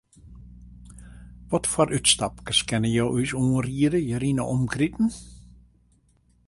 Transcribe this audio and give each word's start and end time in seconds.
Watfoar 1.53 1.93
útstapkes 1.97 2.59
kinne 2.71 2.89
jo 2.95 3.05
ús 3.19 3.31
oanriede 3.41 3.99
hjir 4.05 4.23
yn 4.29 4.41
'e 4.41 4.45
omkriten? 4.55 5.09